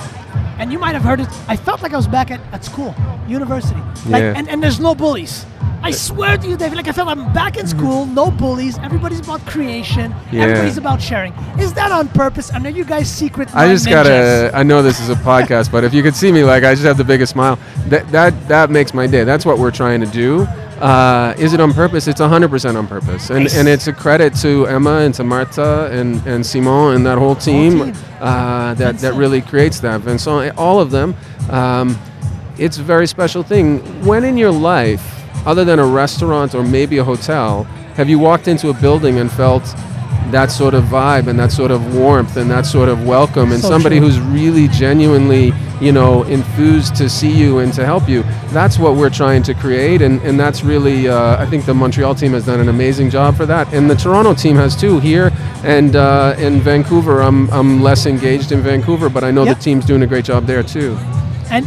and 0.59 0.73
you 0.73 0.79
might 0.81 0.95
have 0.95 1.05
heard 1.05 1.21
it. 1.21 1.29
I 1.47 1.55
felt 1.55 1.83
like 1.83 1.93
I 1.93 1.97
was 1.97 2.09
back 2.09 2.33
at, 2.33 2.41
at 2.53 2.65
school, 2.65 2.93
university. 3.29 3.81
Like, 4.09 4.23
Yeah. 4.23 4.35
and, 4.37 4.49
and 4.49 4.61
there's 4.61 4.81
no 4.81 4.93
bullies. 4.93 5.47
I 5.83 5.91
swear 5.93 6.37
to 6.37 6.47
you, 6.49 6.57
David, 6.57 6.77
like 6.77 6.89
I 6.89 6.93
felt 6.93 7.09
I'm 7.09 7.33
back 7.33 7.57
in 7.57 7.67
school, 7.67 8.05
no 8.07 8.31
bullies. 8.31 8.79
Everybody's 8.79 9.21
about 9.21 9.45
creation. 9.47 10.15
Yeah. 10.33 10.43
Everybody's 10.43 10.77
about 10.77 11.01
sharing. 11.01 11.33
Is 11.59 11.73
that 11.75 11.93
on 11.93 12.09
purpose? 12.09 12.53
I 12.53 12.59
know 12.59 12.69
you 12.69 12.85
guys 12.85 13.09
secret. 13.11 13.55
I 13.55 13.69
just 13.69 13.87
ninjas. 13.87 13.91
gotta. 13.91 14.51
I 14.55 14.63
know 14.65 14.83
this 14.83 15.01
is 15.01 15.09
a 15.09 15.15
podcast, 15.15 15.71
but 15.71 15.85
if 15.85 15.95
you 15.95 16.03
could 16.03 16.17
see 16.17 16.33
me, 16.33 16.45
like 16.45 16.65
I 16.65 16.75
just 16.75 16.85
have 16.85 16.97
the 16.99 17.05
biggest 17.05 17.33
smile. 17.33 17.59
That 17.87 18.11
that 18.13 18.49
that 18.49 18.71
makes 18.71 18.93
my 18.93 19.07
day. 19.07 19.25
That's 19.25 19.47
what 19.47 19.59
we're 19.59 19.71
trying 19.71 20.01
to 20.01 20.07
do. 20.07 20.47
Uh, 20.81 21.35
is 21.39 21.55
it 21.55 21.61
on 21.61 21.73
purpose? 21.73 22.07
It's 22.07 22.21
100% 22.21 22.77
on 22.77 22.87
purpose, 22.87 23.31
and 23.31 23.45
Nice. 23.45 23.57
and 23.57 23.67
it's 23.69 23.89
a 23.89 23.93
credit 23.93 24.35
to 24.37 24.67
Emma 24.67 24.99
and 24.99 25.15
to 25.15 25.25
Marta 25.25 25.87
and 25.91 26.25
and 26.27 26.45
Simon 26.45 26.95
and 26.97 27.07
that 27.07 27.19
whole 27.19 27.35
team, 27.35 27.85
team. 27.93 27.95
Uh, 28.21 28.75
that 28.75 28.99
that 28.99 29.15
really 29.15 29.41
creates 29.41 29.81
that. 29.81 30.07
And 30.07 30.21
so 30.21 30.51
all 30.57 30.81
of 30.81 30.91
them. 30.91 31.15
Um, 31.51 31.97
it's 32.59 32.79
a 32.79 32.83
very 32.83 33.07
special 33.07 33.45
thing. 33.45 33.79
When 34.05 34.25
in 34.25 34.37
your 34.37 34.51
life, 34.51 35.18
other 35.47 35.65
than 35.65 35.79
a 35.79 35.87
restaurant 35.87 36.55
or 36.55 36.63
maybe 36.63 36.99
a 36.99 37.05
hotel, 37.05 37.65
have 37.95 38.09
you 38.09 38.19
walked 38.19 38.49
into 38.49 38.69
a 38.71 38.75
building 38.75 39.19
and 39.19 39.31
felt 39.31 39.63
that 40.31 40.51
sort 40.51 40.75
of 40.75 40.85
vibe 40.85 41.27
and 41.27 41.39
that 41.39 41.51
sort 41.51 41.71
of 41.71 41.95
warmth 41.97 42.37
and 42.37 42.51
that 42.51 42.67
sort 42.67 42.89
of 42.91 43.07
welcome 43.07 43.51
and 43.51 43.63
So 43.63 43.69
somebody 43.71 43.99
true. 43.99 44.09
who's 44.09 44.21
really 44.21 44.69
genuinely, 44.69 45.55
you 45.81 45.91
know, 45.91 46.23
enthused 46.25 46.97
to 46.97 47.09
see 47.09 47.31
you 47.33 47.61
and 47.61 47.73
to 47.73 47.87
help 47.87 48.07
you? 48.11 48.23
That's 48.51 48.79
what 48.79 48.95
we're 48.97 49.09
trying 49.09 49.43
to 49.45 49.55
create, 49.55 50.03
and, 50.03 50.21
and 50.21 50.39
that's 50.39 50.63
really, 50.63 51.09
uh, 51.09 51.43
I 51.43 51.47
think 51.47 51.65
the 51.65 51.73
Montreal 51.73 52.15
team 52.15 52.33
has 52.33 52.45
done 52.45 52.61
an 52.61 52.69
amazing 52.69 53.09
job 53.09 53.37
for 53.37 53.47
that, 53.47 53.73
and 53.73 53.89
the 53.89 53.95
Toronto 53.97 54.35
team 54.35 54.57
has 54.57 54.77
too. 54.77 55.01
Here 55.01 55.31
and 55.65 55.97
uh, 55.97 56.35
in 56.39 56.61
Vancouver, 56.61 57.23
I'm, 57.23 57.51
I'm 57.51 57.83
less 57.83 58.05
engaged 58.05 58.53
in 58.53 58.61
Vancouver, 58.61 59.09
but 59.09 59.25
I 59.25 59.31
know 59.31 59.45
Yep. 59.45 59.57
the 59.57 59.63
team's 59.65 59.87
doing 59.87 60.03
a 60.03 60.07
great 60.07 60.27
job 60.27 60.45
there 60.47 60.63
too. 60.63 60.95
And 61.51 61.67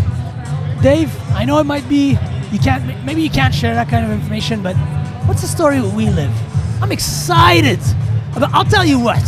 Dave, 0.84 1.12
I 1.32 1.46
know 1.46 1.58
it 1.58 1.66
might 1.66 1.88
be 1.90 2.16
you 2.52 2.60
can't 2.60 3.06
maybe 3.06 3.22
you 3.22 3.30
can't 3.30 3.54
share 3.54 3.74
that 3.76 3.90
kind 3.90 4.06
of 4.06 4.12
information, 4.12 4.62
but 4.62 4.76
what's 5.26 5.42
the 5.42 5.48
story 5.48 5.82
We 5.82 6.10
Live? 6.10 6.34
I'm 6.82 6.92
excited. 6.92 7.80
About, 8.36 8.54
I'll 8.54 8.66
tell 8.66 8.86
you 8.86 9.00
what. 9.00 9.24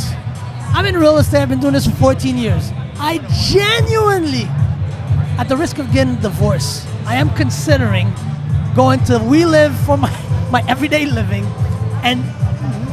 I'm 0.74 0.86
in 0.86 0.98
real 0.98 1.18
estate. 1.18 1.42
I've 1.42 1.50
been 1.50 1.60
doing 1.60 1.74
this 1.74 1.86
for 1.86 1.96
14 1.96 2.38
years. 2.38 2.72
I 2.98 3.20
genuinely, 3.52 4.46
at 5.38 5.46
the 5.48 5.56
risk 5.56 5.78
of 5.78 5.92
getting 5.92 6.16
divorced, 6.16 6.88
I 7.06 7.16
am 7.16 7.30
considering 7.36 8.12
going 8.76 9.04
to 9.06 9.20
We 9.20 9.46
Live 9.46 9.78
for 9.86 9.98
my, 9.98 10.10
my 10.52 10.64
everyday 10.68 11.06
living 11.06 11.46
and 12.04 12.24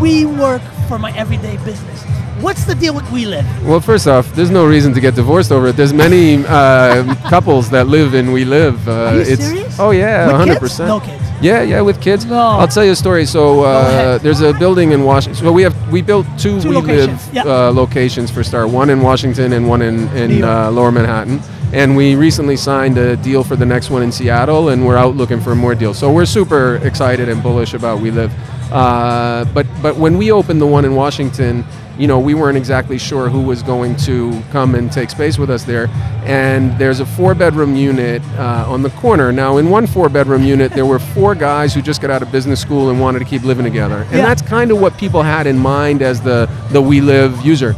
We 0.01 0.27
Work 0.27 0.63
for 0.89 0.99
my 0.99 1.17
everyday 1.17 1.57
business. 1.65 2.05
What's 2.41 2.65
the 2.65 2.75
deal 2.75 2.95
with 2.95 3.11
We 3.13 3.27
Live? 3.27 3.45
Well, 3.67 3.81
first 3.81 4.07
off, 4.09 4.33
there's 4.35 4.51
no 4.51 4.67
reason 4.67 4.95
to 4.95 5.01
get 5.01 5.15
divorced 5.15 5.53
over 5.53 5.69
it. 5.69 5.77
There's 5.77 5.93
many 5.93 6.45
uh, 6.47 7.15
couples 7.29 7.69
that 7.71 7.87
live 7.87 8.15
in 8.15 8.33
We 8.33 8.45
Live. 8.45 8.89
Uh, 8.89 8.93
Are 8.93 9.15
you 9.15 9.21
it's, 9.21 9.45
serious? 9.45 9.79
Oh 9.79 9.91
yeah, 9.91 10.25
With 10.27 10.33
100. 10.33 10.53
kids? 10.53 10.61
percent 10.61 10.89
No 10.89 11.01
kids. 11.01 11.23
Yeah, 11.43 11.63
yeah, 11.63 11.81
with 11.83 12.01
kids. 12.01 12.25
No. 12.25 12.39
I'll 12.39 12.69
tell 12.69 12.85
you 12.85 12.93
a 12.93 12.97
story. 12.97 13.27
So 13.27 13.63
uh, 13.65 14.19
there's 14.19 14.41
a 14.41 14.53
building 14.55 14.93
in 14.93 15.05
Washington. 15.05 15.43
So 15.45 15.53
we 15.53 15.63
have 15.63 15.75
we 15.93 16.01
built 16.03 16.27
two, 16.39 16.61
Two 16.61 16.71
We 16.71 16.75
locations, 16.77 17.27
Live 17.27 17.35
yeah. 17.35 17.43
uh, 17.69 17.73
locations 17.73 18.31
for 18.31 18.43
Star. 18.43 18.67
One 18.67 18.89
in 18.91 19.01
Washington 19.03 19.53
and 19.53 19.69
one 19.69 19.83
in 19.83 20.09
in 20.17 20.43
uh, 20.43 20.71
Lower 20.71 20.91
Manhattan. 20.93 21.41
And 21.73 21.95
we 21.97 22.15
recently 22.17 22.57
signed 22.57 22.99
a 22.99 23.17
deal 23.17 23.45
for 23.45 23.55
the 23.55 23.65
next 23.67 23.91
one 23.91 24.03
in 24.03 24.11
Seattle, 24.11 24.71
and 24.71 24.85
we're 24.85 24.97
out 24.97 25.15
looking 25.15 25.41
for 25.41 25.55
more 25.55 25.75
deals. 25.75 25.99
So 25.99 26.11
we're 26.11 26.27
super 26.27 26.77
excited 26.85 27.29
and 27.29 27.43
bullish 27.43 27.75
about 27.75 28.01
We 28.01 28.11
Live. 28.11 28.33
Uh, 28.73 29.45
but 29.55 29.67
but 29.83 29.97
when 29.97 30.17
we 30.19 30.33
opened 30.33 30.61
the 30.61 30.67
one 30.67 30.85
in 30.85 30.95
Washington, 30.95 31.65
you 32.01 32.07
know, 32.07 32.19
we 32.19 32.33
weren't 32.33 32.57
exactly 32.57 32.97
sure 32.97 33.29
who 33.29 33.43
was 33.43 33.63
going 33.63 33.95
to 33.95 34.41
come 34.51 34.75
and 34.75 34.91
take 34.91 35.11
space 35.11 35.37
with 35.39 35.51
us 35.51 35.65
there. 35.65 35.89
And 36.25 36.77
there's 36.79 37.01
a 37.01 37.05
four 37.07 37.35
bedroom 37.35 37.77
unit 37.77 38.23
uh, 38.39 38.65
on 38.67 38.81
the 38.83 38.89
corner. 38.91 39.31
Now, 39.33 39.59
in 39.59 39.69
one 39.69 39.87
four 39.87 40.09
bedroom 40.09 40.43
unit, 40.43 40.73
there 40.73 40.87
were 40.87 40.99
four 40.99 41.35
guys 41.35 41.75
who 41.75 41.83
just 41.83 42.01
got 42.01 42.11
out 42.11 42.23
of 42.23 42.33
business 42.33 42.59
school 42.59 42.89
and 42.89 42.99
wanted 42.99 43.19
to 43.19 43.27
keep 43.27 43.43
living 43.43 43.65
together. 43.67 43.99
And 44.09 44.13
Yeah. 44.17 44.23
that's 44.23 44.41
kind 44.41 44.71
of 44.71 44.81
what 44.81 44.97
people 44.97 45.23
had 45.23 45.47
in 45.47 45.59
mind 45.59 46.01
as 46.01 46.23
the, 46.23 46.49
the 46.73 46.81
We 46.81 47.03
Live 47.03 47.45
user. 47.45 47.75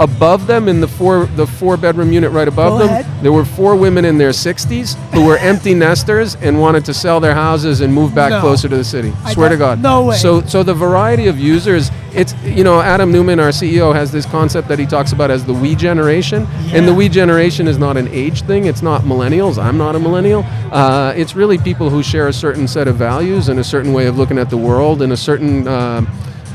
Above 0.00 0.46
them 0.48 0.68
in 0.68 0.80
the 0.80 0.88
four 0.88 1.26
the 1.36 1.46
four 1.46 1.76
bedroom 1.76 2.12
unit 2.12 2.32
right 2.32 2.48
above 2.48 2.72
Go 2.72 2.86
them, 2.86 2.88
ahead. 2.88 3.06
there 3.22 3.32
were 3.32 3.44
four 3.44 3.76
women 3.76 4.04
in 4.04 4.18
their 4.18 4.30
60s 4.30 4.94
who 5.14 5.24
were 5.24 5.36
empty 5.38 5.72
nesters 5.72 6.34
and 6.36 6.60
wanted 6.60 6.84
to 6.86 6.92
sell 6.94 7.20
their 7.20 7.34
houses 7.34 7.80
and 7.80 7.94
move 7.94 8.12
back 8.12 8.30
No. 8.30 8.40
closer 8.40 8.68
to 8.68 8.76
the 8.76 8.82
city. 8.82 9.12
I 9.24 9.32
Swear 9.34 9.50
to 9.50 9.56
God. 9.56 9.80
no 9.80 10.04
way. 10.06 10.16
So 10.16 10.42
so 10.42 10.64
the 10.64 10.74
variety 10.74 11.28
of 11.28 11.38
users, 11.38 11.92
it's 12.12 12.34
you 12.44 12.64
know 12.64 12.80
Adam 12.80 13.12
Neumann, 13.12 13.38
our 13.38 13.50
CEO, 13.50 13.94
has 13.94 14.10
this 14.10 14.26
concept 14.26 14.66
that 14.66 14.80
he 14.80 14.86
talks 14.86 15.12
about 15.12 15.30
as 15.30 15.44
the 15.44 15.54
we 15.54 15.76
generation, 15.76 16.46
and 16.72 16.88
the 16.88 16.94
we 16.94 17.08
generation 17.08 17.68
is 17.68 17.78
not 17.78 17.96
an 17.96 18.08
age 18.08 18.42
thing. 18.42 18.64
It's 18.66 18.82
not 18.82 19.02
millennials. 19.02 19.62
I'm 19.62 19.78
not 19.78 19.94
a 19.94 20.00
millennial. 20.00 20.44
Uh, 20.72 21.12
it's 21.16 21.36
really 21.36 21.56
people 21.56 21.88
who 21.88 22.02
share 22.02 22.26
a 22.26 22.32
certain 22.32 22.66
set 22.66 22.88
of 22.88 22.96
values 22.96 23.48
and 23.48 23.60
a 23.60 23.64
certain 23.64 23.92
way 23.92 24.06
of 24.06 24.18
looking 24.18 24.38
at 24.38 24.50
the 24.50 24.56
world 24.58 25.02
and 25.02 25.12
a 25.12 25.16
certain 25.16 25.68
uh, 25.68 26.04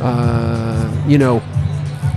uh, 0.01 0.91
you 1.08 1.17
know 1.17 1.41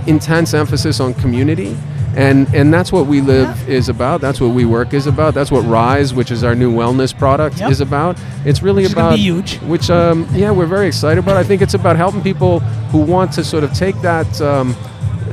intense 0.07 0.53
emphasis 0.53 0.99
on 0.99 1.13
community. 1.15 1.77
And, 2.15 2.47
and 2.53 2.71
that's 2.71 2.91
what 2.91 3.07
we 3.07 3.21
live 3.21 3.67
is 3.67 3.89
about. 3.89 4.21
That's 4.21 4.39
what 4.39 4.53
we 4.53 4.65
work 4.65 4.93
is 4.93 5.07
about. 5.07 5.33
That's 5.33 5.49
what 5.49 5.61
Rise, 5.65 6.13
which 6.13 6.29
is 6.29 6.43
our 6.43 6.53
new 6.53 6.71
wellness 6.71 7.17
product, 7.17 7.59
Yep. 7.59 7.71
is 7.71 7.81
about. 7.81 8.19
It's 8.45 8.61
really 8.61 8.83
Which 8.83 8.91
about 8.93 9.15
be 9.15 9.21
huge. 9.21 9.57
which 9.61 9.89
um, 9.89 10.27
yeah 10.31 10.51
we're 10.51 10.67
very 10.67 10.85
excited 10.87 11.17
about. 11.17 11.37
I 11.37 11.43
think 11.43 11.63
it's 11.63 11.73
about 11.73 11.95
helping 11.95 12.21
people 12.21 12.59
who 12.91 12.99
want 12.99 13.31
to 13.33 13.43
sort 13.43 13.63
of 13.63 13.73
take 13.73 13.99
that 14.01 14.39
um, 14.41 14.75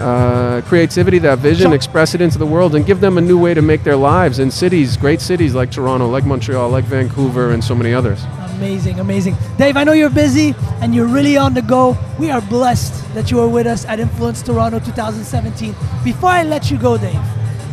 uh, 0.00 0.62
creativity, 0.62 1.18
that 1.18 1.38
vision, 1.38 1.72
express 1.72 2.14
it 2.14 2.20
into 2.20 2.38
the 2.38 2.46
world, 2.46 2.74
and 2.74 2.86
give 2.86 3.00
them 3.00 3.18
a 3.18 3.20
new 3.20 3.38
way 3.38 3.54
to 3.54 3.62
make 3.62 3.84
their 3.84 3.96
lives 3.96 4.38
in 4.38 4.50
cities, 4.50 4.96
great 4.96 5.20
cities 5.20 5.54
like 5.54 5.70
Toronto, 5.70 6.08
like 6.08 6.24
Montreal, 6.24 6.70
like 6.70 6.84
Vancouver, 6.84 7.52
and 7.52 7.62
so 7.62 7.74
many 7.74 7.92
others. 7.94 8.24
Amazing, 8.56 9.00
amazing. 9.00 9.36
Dave, 9.56 9.76
I 9.76 9.84
know 9.84 9.92
you're 9.92 10.10
busy 10.10 10.54
and 10.82 10.94
you're 10.94 11.06
really 11.06 11.36
on 11.36 11.54
the 11.54 11.62
go. 11.62 11.96
We 12.18 12.30
are 12.30 12.42
blessed 12.42 13.14
that 13.14 13.30
you 13.30 13.40
are 13.40 13.48
with 13.48 13.66
us 13.66 13.84
at 13.86 14.00
Influence 14.00 14.42
Toronto 14.42 14.78
2017. 14.78 15.74
Before 16.04 16.28
I 16.28 16.42
let 16.42 16.70
you 16.70 16.76
go, 16.76 16.98
Dave, 16.98 17.20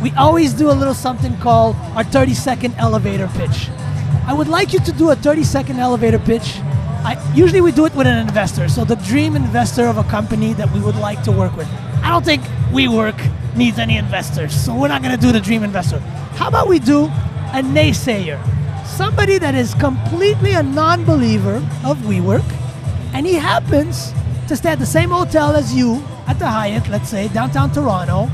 we 0.02 0.12
always 0.12 0.54
do 0.54 0.70
a 0.70 0.72
little 0.72 0.94
something 0.94 1.36
called 1.38 1.76
our 1.94 2.04
30 2.04 2.34
second 2.34 2.74
elevator 2.78 3.28
pitch. 3.34 3.68
I 4.26 4.32
would 4.32 4.48
like 4.48 4.72
you 4.72 4.80
to 4.80 4.92
do 4.92 5.10
a 5.10 5.16
30 5.16 5.44
second 5.44 5.78
elevator 5.78 6.18
pitch. 6.18 6.58
I, 7.04 7.16
usually 7.34 7.60
we 7.60 7.72
do 7.72 7.84
it 7.86 7.94
with 7.94 8.06
an 8.06 8.26
investor, 8.26 8.68
so 8.68 8.84
the 8.84 8.96
dream 8.96 9.36
investor 9.36 9.86
of 9.86 9.98
a 9.98 10.04
company 10.04 10.52
that 10.54 10.70
we 10.72 10.80
would 10.80 10.96
like 10.96 11.22
to 11.24 11.32
work 11.32 11.56
with. 11.56 11.68
I 12.08 12.12
don't 12.12 12.24
think 12.24 12.42
WeWork 12.72 13.54
needs 13.54 13.78
any 13.78 13.98
investors, 13.98 14.58
so 14.58 14.74
we're 14.74 14.88
not 14.88 15.02
going 15.02 15.14
to 15.14 15.20
do 15.20 15.30
the 15.30 15.40
dream 15.40 15.62
investor. 15.62 15.98
How 16.38 16.48
about 16.48 16.66
we 16.66 16.78
do 16.78 17.04
a 17.04 17.60
naysayer? 17.60 18.42
Somebody 18.86 19.36
that 19.36 19.54
is 19.54 19.74
completely 19.74 20.52
a 20.52 20.62
non 20.62 21.04
believer 21.04 21.56
of 21.84 21.98
WeWork, 21.98 22.50
and 23.12 23.26
he 23.26 23.34
happens 23.34 24.14
to 24.48 24.56
stay 24.56 24.70
at 24.70 24.78
the 24.78 24.86
same 24.86 25.10
hotel 25.10 25.54
as 25.54 25.74
you 25.74 26.02
at 26.26 26.38
the 26.38 26.46
Hyatt, 26.48 26.88
let's 26.88 27.10
say, 27.10 27.28
downtown 27.28 27.70
Toronto, 27.72 28.30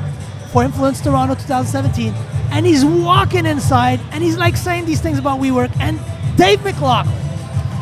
for 0.53 0.63
Influence 0.63 1.01
Toronto 1.01 1.35
2017, 1.35 2.15
and 2.53 2.65
he's 2.65 2.85
walking 2.85 3.45
inside 3.45 3.99
and 4.13 4.23
he's 4.23 4.37
like 4.39 4.57
saying 4.57 4.85
these 4.85 5.01
things 5.01 5.19
about 5.19 5.41
WeWork, 5.41 5.77
and 5.81 5.99
Dave 6.37 6.63
McLaughlin 6.63 7.13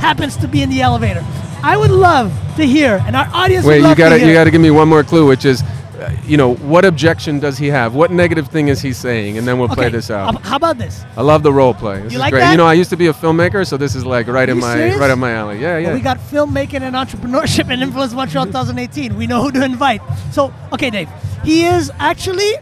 happens 0.00 0.38
to 0.38 0.48
be 0.48 0.62
in 0.62 0.70
the 0.70 0.80
elevator. 0.80 1.22
I 1.62 1.76
would 1.76 1.90
love 1.90 2.32
to 2.56 2.66
hear, 2.66 3.02
and 3.06 3.14
our 3.14 3.28
audience 3.34 3.66
Wait, 3.66 3.74
would 3.74 3.82
you 3.82 3.88
love 3.88 3.98
gotta 3.98 4.14
to 4.14 4.18
hear. 4.20 4.28
you 4.28 4.34
gotta 4.34 4.50
give 4.50 4.62
me 4.62 4.70
one 4.70 4.88
more 4.88 5.04
clue, 5.04 5.26
which 5.26 5.44
is, 5.44 5.62
Uh, 6.02 6.10
you 6.26 6.36
know, 6.36 6.54
what 6.56 6.84
objection 6.84 7.38
does 7.38 7.56
he 7.58 7.68
have? 7.68 7.94
What 7.94 8.10
negative 8.10 8.48
thing 8.48 8.68
is 8.68 8.80
he 8.80 8.92
saying? 8.92 9.38
And 9.38 9.46
then 9.46 9.58
we'll 9.58 9.68
play 9.68 9.88
this 9.88 10.10
out. 10.10 10.34
How, 10.34 10.40
how 10.50 10.56
about 10.56 10.78
this? 10.78 11.04
I 11.16 11.22
love 11.22 11.42
the 11.42 11.52
role 11.52 11.72
play. 11.72 12.00
This 12.00 12.12
You 12.12 12.16
is 12.16 12.20
like 12.20 12.32
great. 12.32 12.40
that? 12.40 12.50
You 12.50 12.56
know, 12.56 12.66
I 12.66 12.74
used 12.74 12.90
to 12.90 12.96
be 12.96 13.06
a 13.06 13.12
filmmaker, 13.12 13.66
so 13.66 13.76
this 13.76 13.94
is 13.94 14.04
like 14.04 14.26
right 14.26 14.48
in 14.48 14.58
my 14.58 14.74
serious? 14.74 14.98
right 14.98 15.10
up 15.10 15.18
my 15.18 15.32
alley. 15.32 15.60
Yeah, 15.60 15.78
yeah. 15.78 15.88
Well, 15.88 15.96
we 15.96 16.02
got 16.02 16.18
filmmaking 16.18 16.82
and 16.82 16.96
entrepreneurship 16.96 17.70
and 17.70 17.82
Influence 17.82 18.12
Montreal 18.12 18.46
mm-hmm. 18.46 18.52
2018. 18.52 19.16
We 19.16 19.26
know 19.26 19.42
who 19.42 19.52
to 19.52 19.64
invite. 19.64 20.00
So, 20.32 20.52
okay, 20.72 20.90
Dave. 20.90 21.08
He 21.44 21.64
is 21.64 21.90
actually, 21.98 22.52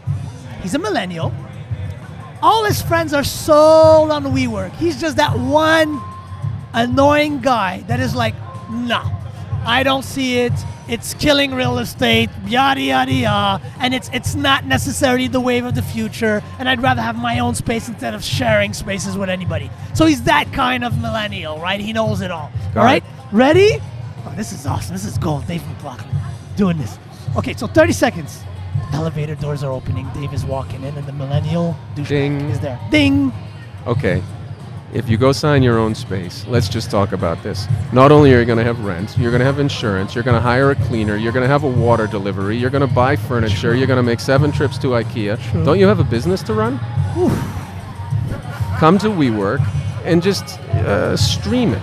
he's 0.61 0.75
a 0.75 0.79
millennial. 0.79 1.33
All 2.41 2.63
his 2.65 2.81
friends 2.81 3.13
are 3.13 3.23
sold 3.23 4.11
on 4.11 4.23
WeWork. 4.25 4.73
He's 4.73 4.99
just 4.99 5.17
that 5.17 5.37
one 5.37 6.01
annoying 6.73 7.41
guy 7.41 7.81
that 7.87 7.99
is 7.99 8.15
like, 8.15 8.33
no, 8.71 9.03
I 9.65 9.83
don't 9.83 10.03
see 10.03 10.39
it. 10.39 10.53
It's 10.87 11.13
killing 11.13 11.53
real 11.53 11.79
estate, 11.79 12.29
yada 12.47 12.81
yada 12.81 13.13
yada, 13.13 13.63
and 13.79 13.93
it's 13.93 14.09
it's 14.11 14.35
not 14.35 14.65
necessarily 14.65 15.27
the 15.27 15.39
wave 15.39 15.65
of 15.65 15.75
the 15.75 15.81
future. 15.81 16.41
And 16.59 16.67
I'd 16.67 16.81
rather 16.81 17.01
have 17.01 17.15
my 17.15 17.39
own 17.39 17.55
space 17.55 17.87
instead 17.87 18.13
of 18.13 18.23
sharing 18.23 18.73
spaces 18.73 19.17
with 19.17 19.29
anybody. 19.29 19.69
So 19.93 20.05
he's 20.05 20.23
that 20.23 20.51
kind 20.51 20.83
of 20.83 20.99
millennial, 20.99 21.59
right? 21.59 21.79
He 21.79 21.93
knows 21.93 22.21
it 22.21 22.31
all. 22.31 22.51
Got 22.73 22.77
all 22.81 22.85
right, 22.85 23.03
it. 23.03 23.09
ready? 23.31 23.77
Oh, 24.25 24.33
this 24.35 24.51
is 24.51 24.65
awesome. 24.65 24.93
This 24.93 25.05
is 25.05 25.17
gold. 25.17 25.47
Dave 25.47 25.65
McLaughlin 25.67 26.15
doing 26.57 26.77
this. 26.77 26.97
Okay, 27.37 27.53
so 27.53 27.67
30 27.67 27.93
seconds. 27.93 28.43
Elevator 28.93 29.35
doors 29.35 29.63
are 29.63 29.71
opening. 29.71 30.09
Dave 30.13 30.33
is 30.33 30.43
walking 30.45 30.83
in, 30.83 30.97
and 30.97 31.07
the 31.07 31.13
millennial 31.13 31.77
douchebag 31.95 32.07
Ding. 32.07 32.41
is 32.49 32.59
there. 32.59 32.79
Ding. 32.89 33.31
Okay. 33.87 34.21
If 34.93 35.07
you 35.07 35.17
go 35.17 35.31
sign 35.31 35.63
your 35.63 35.79
own 35.79 35.95
space, 35.95 36.45
let's 36.47 36.67
just 36.67 36.91
talk 36.91 37.13
about 37.13 37.41
this. 37.43 37.65
Not 37.93 38.11
only 38.11 38.33
are 38.33 38.39
you 38.39 38.45
going 38.45 38.57
to 38.57 38.63
have 38.65 38.83
rent, 38.83 39.17
you're 39.17 39.31
going 39.31 39.39
to 39.39 39.45
have 39.45 39.57
insurance, 39.57 40.13
you're 40.13 40.23
going 40.23 40.35
to 40.35 40.41
hire 40.41 40.71
a 40.71 40.75
cleaner, 40.75 41.15
you're 41.15 41.31
going 41.31 41.43
to 41.43 41.47
have 41.47 41.63
a 41.63 41.69
water 41.69 42.07
delivery, 42.07 42.57
you're 42.57 42.69
going 42.69 42.85
to 42.85 42.93
buy 42.93 43.15
furniture, 43.15 43.73
you're 43.73 43.87
going 43.87 43.97
to 43.97 44.03
make 44.03 44.19
seven 44.19 44.51
trips 44.51 44.77
to 44.79 44.87
IKEA. 44.87 45.41
True. 45.49 45.63
Don't 45.63 45.79
you 45.79 45.87
have 45.87 46.01
a 46.01 46.03
business 46.03 46.43
to 46.43 46.53
run? 46.53 46.77
Come 48.79 48.97
to 48.97 49.07
WeWork 49.07 49.65
and 50.03 50.21
just 50.21 50.59
uh, 50.71 51.15
stream 51.15 51.73
it. 51.73 51.81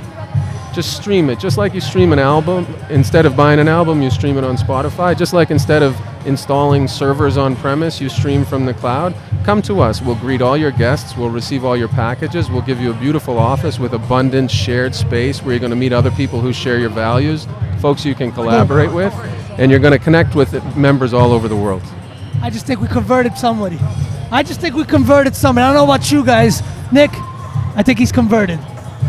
Just 0.78 0.97
stream 0.97 1.28
it. 1.28 1.40
Just 1.40 1.58
like 1.58 1.75
you 1.75 1.80
stream 1.80 2.12
an 2.12 2.20
album, 2.20 2.64
instead 2.88 3.26
of 3.26 3.35
buying 3.35 3.58
an 3.58 3.66
album, 3.66 4.00
you 4.00 4.11
stream 4.11 4.38
it 4.38 4.44
on 4.44 4.56
Spotify. 4.56 5.18
Just 5.18 5.32
like 5.32 5.50
instead 5.50 5.82
of 5.82 6.00
installing 6.25 6.87
servers 6.87 7.37
on 7.37 7.56
premise, 7.56 8.00
you 8.00 8.08
stream 8.08 8.44
from 8.44 8.64
the 8.64 8.73
cloud. 8.73 9.12
Come 9.42 9.61
to 9.62 9.80
us. 9.80 10.00
We'll 10.00 10.14
greet 10.14 10.40
all 10.40 10.56
your 10.56 10.70
guests. 10.70 11.16
We'll 11.16 11.30
receive 11.30 11.64
all 11.64 11.76
your 11.76 11.88
packages. 11.88 12.49
We'll 12.49 12.62
give 12.62 12.80
you 12.80 12.92
a 12.92 12.94
beautiful 12.94 13.40
office 13.40 13.80
with 13.80 13.92
abundant 13.92 14.52
shared 14.52 14.94
space 14.94 15.42
where 15.42 15.52
you're 15.52 15.58
going 15.58 15.70
to 15.70 15.76
meet 15.76 15.92
other 15.92 16.12
people 16.12 16.40
who 16.40 16.52
share 16.52 16.78
your 16.78 16.90
values, 16.90 17.49
folks 17.80 18.04
you 18.04 18.14
can 18.14 18.30
collaborate 18.30 18.92
with, 18.92 19.12
and 19.58 19.73
you're 19.73 19.80
going 19.80 19.99
to 19.99 20.04
connect 20.04 20.37
with 20.37 20.54
members 20.76 21.12
all 21.12 21.32
over 21.32 21.49
the 21.49 21.56
world. 21.56 21.82
I 22.40 22.50
just 22.50 22.68
think 22.68 22.80
we 22.80 22.87
converted 22.87 23.37
somebody. 23.37 23.80
I 24.30 24.44
just 24.44 24.61
think 24.61 24.76
we 24.76 24.85
converted 24.85 25.35
somebody. 25.35 25.64
I 25.64 25.73
don't 25.73 25.88
know 25.88 25.92
about 25.92 26.12
you 26.12 26.25
guys. 26.25 26.62
Nick, 26.92 27.11
I 27.75 27.82
think 27.82 27.99
he's 27.99 28.12
converted. 28.12 28.61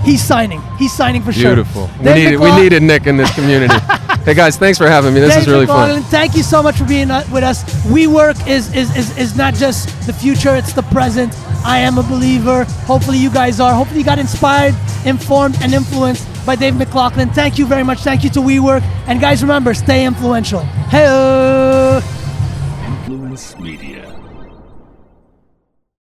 He's 0.04 0.24
signing. 0.24 0.62
He's 0.78 0.94
signing 0.94 1.22
for 1.22 1.32
sure. 1.34 1.56
Beautiful. 1.56 1.90
We 2.00 2.06
Dave 2.06 2.16
needed, 2.16 2.30
we 2.32 2.36
McLaughlin- 2.38 2.64
needed 2.64 2.84
Nick 2.84 3.08
in 3.08 3.18
this 3.18 3.34
community. 3.36 3.76
hey 4.26 4.34
guys, 4.34 4.58
thanks 4.58 4.78
for 4.78 4.88
having 4.88 5.14
me. 5.14 5.20
This 5.20 5.34
Dave 5.34 5.42
is 5.42 5.48
really 5.48 5.66
McLaughlin, 5.66 6.02
fun. 6.02 6.12
Thank 6.12 6.36
you 6.36 6.44
so 6.44 6.64
much 6.64 6.78
for 6.78 6.86
being 6.86 7.12
uh, 7.12 7.26
with 7.32 7.44
us. 7.44 7.64
WeWork 7.86 8.48
is, 8.48 8.74
is, 8.74 8.96
is, 8.96 9.18
is 9.18 9.36
not 9.36 9.54
just 9.54 9.88
the 10.08 10.14
future, 10.14 10.56
it's 10.56 10.74
the 10.74 10.84
present. 10.84 11.34
I 11.66 11.80
am 11.80 11.98
a 11.98 12.04
believer. 12.04 12.64
Hopefully 12.86 13.18
you 13.18 13.30
guys 13.30 13.60
are. 13.60 13.74
Hopefully 13.74 14.00
you 14.00 14.06
got 14.06 14.20
inspired, 14.20 14.74
informed, 15.06 15.58
and 15.62 15.74
influenced 15.74 16.26
by 16.46 16.56
Dave 16.56 16.76
McLaughlin. 16.78 17.30
Thank 17.32 17.58
you 17.58 17.66
very 17.66 17.84
much. 17.84 18.00
Thank 18.00 18.24
you 18.24 18.30
to 18.32 18.40
WeWork. 18.40 18.82
And 19.08 19.20
guys, 19.20 19.42
remember, 19.42 19.74
stay 19.74 20.06
influential. 20.06 20.62
Hey. 20.90 22.02
Influence 22.86 23.58
Media. 23.60 24.19